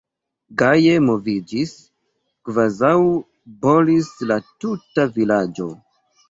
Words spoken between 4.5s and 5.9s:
tuta vilaĝo!